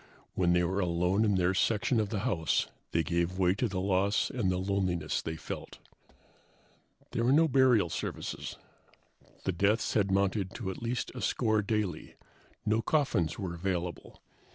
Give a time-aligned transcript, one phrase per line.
[0.33, 3.79] When they were alone in their section of the house they gave way to the
[3.79, 5.77] loss and the loneliness they felt.
[7.11, 8.57] There were no burial services.
[9.43, 12.15] The deaths had mounted to at least a score daily.
[12.65, 14.23] No coffins were available.